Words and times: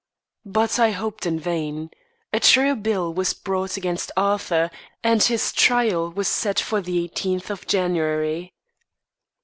But 0.47 0.79
I 0.79 0.89
hoped 0.93 1.27
in 1.27 1.39
vain. 1.39 1.91
A 2.33 2.39
true 2.39 2.75
bill 2.75 3.13
was 3.13 3.35
brought 3.35 3.77
against 3.77 4.11
Arthur, 4.17 4.71
and 5.03 5.21
his 5.21 5.53
trial 5.53 6.09
was 6.09 6.27
set 6.27 6.59
for 6.59 6.81
the 6.81 7.03
eighteenth 7.03 7.51
of 7.51 7.67
January. 7.67 8.51